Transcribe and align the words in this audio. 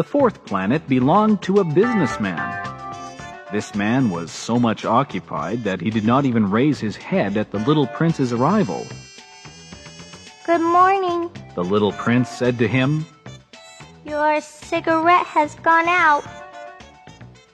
The 0.00 0.04
fourth 0.04 0.46
planet 0.46 0.88
belonged 0.88 1.42
to 1.42 1.60
a 1.60 1.64
businessman. 1.64 2.40
This 3.52 3.74
man 3.74 4.08
was 4.08 4.30
so 4.30 4.58
much 4.58 4.86
occupied 4.86 5.64
that 5.64 5.82
he 5.82 5.90
did 5.90 6.06
not 6.06 6.24
even 6.24 6.50
raise 6.50 6.80
his 6.80 6.96
head 6.96 7.36
at 7.36 7.50
the 7.50 7.58
little 7.58 7.86
prince's 7.86 8.32
arrival. 8.32 8.86
Good 10.46 10.62
morning. 10.62 11.30
The 11.54 11.62
little 11.62 11.92
prince 11.92 12.30
said 12.30 12.58
to 12.60 12.66
him, 12.66 13.04
Your 14.06 14.40
cigarette 14.40 15.26
has 15.26 15.54
gone 15.56 15.86
out. 15.86 16.24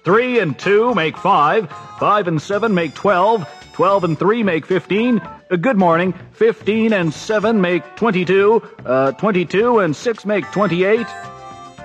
Three 0.05 0.39
and 0.39 0.57
two 0.57 0.95
make 0.95 1.17
five. 1.17 1.69
Five 1.99 2.29
and 2.29 2.41
seven 2.41 2.75
make 2.75 2.95
twelve. 2.95 3.45
Twelve 3.73 4.05
and 4.05 4.17
three 4.17 4.45
make 4.45 4.67
fifteen. 4.67 5.19
Uh, 5.51 5.57
good 5.57 5.79
morning. 5.79 6.15
Fifteen 6.31 6.93
and 6.93 7.13
seven 7.13 7.61
make 7.61 7.97
twenty-two. 7.97 8.63
Uh, 8.85 9.11
twenty-two 9.11 9.81
and 9.81 9.97
six 9.97 10.25
make 10.25 10.45
twenty-eight. 10.53 11.09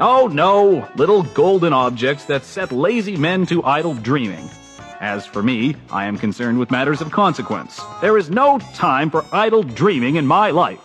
Oh 0.00 0.28
no, 0.28 0.88
little 0.94 1.24
golden 1.24 1.72
objects 1.72 2.24
that 2.26 2.44
set 2.44 2.70
lazy 2.70 3.16
men 3.16 3.46
to 3.46 3.64
idle 3.64 3.94
dreaming. 3.94 4.48
As 5.00 5.26
for 5.26 5.42
me, 5.42 5.74
I 5.90 6.04
am 6.06 6.16
concerned 6.16 6.58
with 6.58 6.70
matters 6.70 7.00
of 7.00 7.10
consequence. 7.10 7.80
There 8.00 8.16
is 8.16 8.30
no 8.30 8.60
time 8.74 9.10
for 9.10 9.24
idle 9.32 9.64
dreaming 9.64 10.16
in 10.16 10.26
my 10.26 10.50
life. 10.50 10.80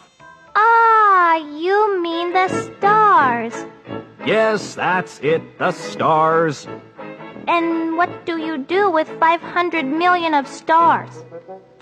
Ah, 0.56 1.36
you 1.36 2.02
mean 2.02 2.34
the 2.34 2.48
stars. 2.48 3.54
Yes, 4.26 4.74
that's 4.76 5.20
it, 5.20 5.60
the 5.60 5.72
stars. 5.72 6.68
And 7.48 7.98
what 7.98 8.26
do 8.26 8.38
you 8.38 8.58
do 8.58 8.90
with 8.90 9.08
500 9.20 9.86
million 9.86 10.34
of 10.34 10.48
stars? 10.48 11.24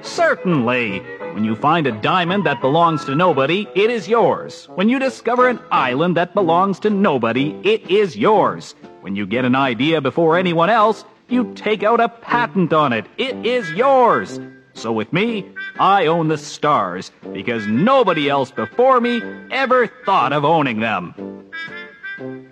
Certainly. 0.00 1.02
When 1.34 1.44
you 1.44 1.54
find 1.56 1.86
a 1.86 1.92
diamond 1.92 2.44
that 2.44 2.60
belongs 2.60 3.04
to 3.04 3.14
nobody, 3.14 3.66
it 3.74 3.90
is 3.90 4.08
yours. 4.08 4.68
When 4.74 4.88
you 4.88 4.98
discover 4.98 5.48
an 5.48 5.60
island 5.70 6.16
that 6.16 6.34
belongs 6.34 6.78
to 6.80 6.90
nobody, 6.90 7.56
it 7.62 7.88
is 7.90 8.16
yours. 8.16 8.74
When 9.00 9.16
you 9.16 9.26
get 9.26 9.44
an 9.44 9.54
idea 9.54 10.00
before 10.00 10.36
anyone 10.36 10.70
else, 10.70 11.04
you 11.28 11.52
take 11.54 11.82
out 11.82 12.00
a 12.00 12.08
patent 12.08 12.72
on 12.72 12.92
it. 12.92 13.06
It 13.16 13.46
is 13.46 13.70
yours. 13.70 14.40
So 14.74 14.92
with 14.92 15.12
me, 15.12 15.48
I 15.78 16.06
own 16.06 16.28
the 16.28 16.38
stars 16.38 17.10
because 17.32 17.66
nobody 17.66 18.28
else 18.28 18.50
before 18.50 19.00
me 19.00 19.22
ever 19.50 19.86
thought 20.04 20.32
of 20.32 20.44
owning 20.44 20.80
them, 20.80 21.14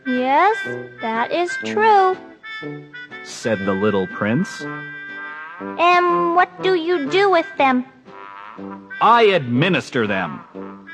Yes, 0.07 0.57
that 1.03 1.31
is 1.31 1.55
true. 1.65 2.17
said 3.25 3.59
the 3.67 3.75
little 3.75 4.07
prince. 4.07 4.63
And 5.61 6.35
what 6.35 6.63
do 6.63 6.75
you 6.75 7.11
do 7.11 7.31
with 7.31 7.47
them? 7.59 7.85
I 9.01 9.23
administer 9.23 10.07
them, 10.07 10.89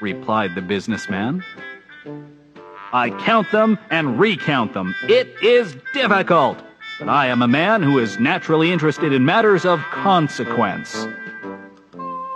replied 0.00 0.54
the 0.54 0.62
businessman. 0.62 1.44
I 2.92 3.10
count 3.24 3.50
them 3.50 3.78
and 3.90 4.18
recount 4.18 4.74
them. 4.74 4.94
It 5.04 5.34
is 5.42 5.76
difficult, 5.94 6.58
but 6.98 7.08
I 7.08 7.26
am 7.26 7.42
a 7.42 7.48
man 7.48 7.82
who 7.82 7.98
is 7.98 8.18
naturally 8.18 8.72
interested 8.72 9.12
in 9.12 9.24
matters 9.24 9.64
of 9.64 9.80
consequence. 9.90 11.06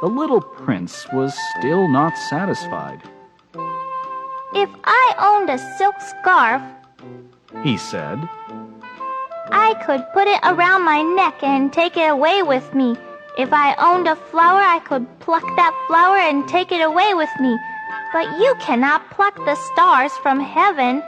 The 0.03 0.09
little 0.09 0.41
prince 0.41 1.07
was 1.13 1.35
still 1.59 1.89
not 1.89 2.17
satisfied. 2.17 3.03
If 4.55 4.71
I 4.85 5.15
owned 5.19 5.51
a 5.51 5.59
silk 5.77 5.97
scarf, 6.01 6.63
He 7.63 7.79
said, 7.79 8.29
I 9.51 9.75
could 9.87 10.05
put 10.13 10.29
it 10.29 10.41
around 10.45 10.85
my 10.85 11.03
neck 11.03 11.43
and 11.43 11.73
take 11.73 11.97
it 11.97 12.11
away 12.11 12.43
with 12.43 12.75
me. 12.75 12.97
If 13.39 13.53
I 13.53 13.75
owned 13.75 14.09
a 14.09 14.17
flower, 14.17 14.61
I 14.61 14.79
could 14.79 15.07
pluck 15.21 15.45
that 15.57 15.75
flower 15.87 16.17
and 16.17 16.49
take 16.49 16.73
it 16.73 16.81
away 16.81 17.13
with 17.15 17.29
me. 17.39 17.59
But 18.13 18.39
you 18.39 18.55
cannot 18.61 19.11
pluck 19.11 19.37
the 19.37 19.55
stars 19.73 20.13
from 20.23 20.41
heaven. 20.41 21.03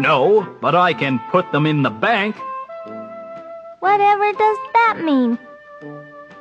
No, 0.00 0.42
but 0.60 0.74
I 0.74 0.92
can 0.92 1.20
put 1.30 1.52
them 1.52 1.64
in 1.64 1.82
the 1.82 1.90
bank. 1.90 2.36
Whatever 3.78 4.32
does 4.32 4.58
that 4.74 5.00
mean? 5.02 5.38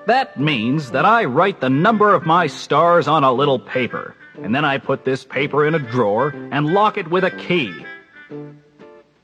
That 0.07 0.39
means 0.39 0.91
that 0.91 1.05
I 1.05 1.25
write 1.25 1.61
the 1.61 1.69
number 1.69 2.15
of 2.15 2.25
my 2.25 2.47
stars 2.47 3.07
on 3.07 3.23
a 3.23 3.31
little 3.31 3.59
paper, 3.59 4.15
and 4.41 4.55
then 4.55 4.65
I 4.65 4.79
put 4.79 5.05
this 5.05 5.23
paper 5.23 5.67
in 5.67 5.75
a 5.75 5.79
drawer 5.79 6.33
and 6.51 6.73
lock 6.73 6.97
it 6.97 7.07
with 7.07 7.23
a 7.23 7.31
key. 7.31 7.85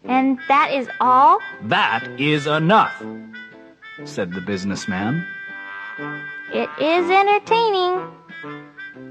And 0.04 0.38
that 0.48 0.72
is 0.72 0.88
all? 1.01 1.39
That 1.63 2.07
is 2.19 2.45
enough, 2.45 3.01
said 4.03 4.33
the 4.33 4.42
businessman. 4.42 5.25
It 6.53 6.69
is 6.80 7.09
entertaining, 7.09 8.06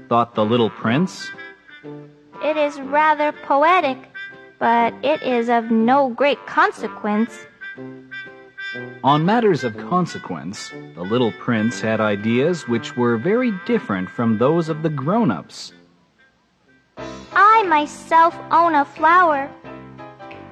thought 0.07 0.35
the 0.35 0.45
little 0.45 0.69
prince. 0.69 1.31
It 2.43 2.57
is 2.57 2.79
rather 2.79 3.31
poetic, 3.31 3.97
but 4.59 4.93
it 5.03 5.23
is 5.23 5.49
of 5.49 5.71
no 5.71 6.09
great 6.09 6.45
consequence. 6.45 7.47
On 9.03 9.25
matters 9.25 9.63
of 9.63 9.75
consequence, 9.77 10.69
the 10.95 11.03
little 11.03 11.31
prince 11.33 11.81
had 11.81 11.99
ideas 11.99 12.67
which 12.67 12.95
were 12.95 13.17
very 13.17 13.51
different 13.65 14.09
from 14.09 14.37
those 14.37 14.69
of 14.69 14.83
the 14.83 14.89
grown-ups. 14.89 15.73
I 16.97 17.63
myself 17.63 18.37
own 18.51 18.75
a 18.75 18.85
flower, 18.85 19.49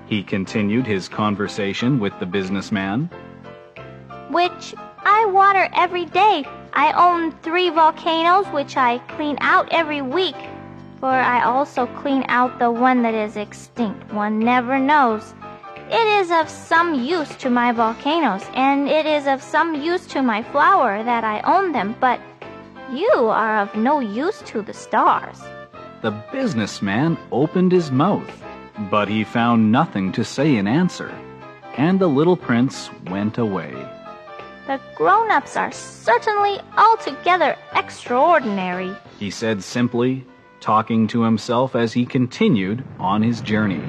he 0.06 0.21
continued 0.21 0.86
his 0.86 1.07
conversation 1.07 2.00
with 2.00 2.13
the 2.19 2.25
businessman, 2.25 3.09
which 4.33 4.75
I 5.06 5.25
water 5.27 5.69
every 5.74 6.06
day. 6.06 6.44
I 6.74 6.91
own 6.94 7.31
three 7.44 7.69
volcanoes 7.69 8.47
which 8.47 8.75
I 8.75 8.97
clean 9.15 9.38
out 9.41 9.68
every 9.71 10.01
week, 10.01 10.35
for 11.00 11.12
I 11.12 11.44
also 11.44 11.85
clean 11.85 12.25
out 12.27 12.57
the 12.57 12.71
one 12.71 13.03
that 13.03 13.13
is 13.13 13.38
extinct. 13.38 14.12
One 14.12 14.39
never 14.39 14.80
knows. 14.80 15.33
It 15.89 16.07
is 16.21 16.31
of 16.31 16.50
some 16.50 16.95
use 16.95 17.35
to 17.35 17.50
my 17.51 17.71
volcanoes, 17.71 18.44
and 18.56 18.89
it 18.89 19.06
is 19.06 19.27
of 19.27 19.44
some 19.44 19.75
use 19.75 20.07
to 20.07 20.24
my 20.24 20.41
flower 20.41 21.03
that 21.03 21.24
I 21.24 21.41
own 21.41 21.71
them, 21.71 21.95
but 22.00 22.19
you 22.91 23.12
are 23.27 23.59
of 23.59 23.75
no 23.75 24.00
use 24.00 24.41
to 24.47 24.63
the 24.63 24.74
stars. 24.74 25.39
The 26.01 26.12
businessman 26.31 27.18
opened 27.31 27.71
his 27.71 27.91
mouth, 27.91 28.44
but 28.89 29.07
he 29.07 29.24
found 29.24 29.71
nothing 29.71 30.12
to 30.13 30.25
say 30.25 30.56
in 30.56 30.68
answer, 30.68 31.13
and 31.77 32.00
the 32.00 32.09
little 32.09 32.38
prince 32.38 32.89
went 33.12 33.38
away. 33.38 33.74
The 34.65 34.80
grown 34.95 35.30
ups 35.30 35.57
are 35.57 35.74
certainly 35.74 36.57
altogether 36.77 37.57
extraordinary, 37.75 38.95
he 39.19 39.30
said 39.30 39.62
simply, 39.62 40.25
talking 40.62 41.06
to 41.07 41.24
himself 41.24 41.75
as 41.75 41.92
he 41.92 42.06
continued 42.06 42.86
on 42.98 43.21
his 43.24 43.42
journey. 43.42 43.83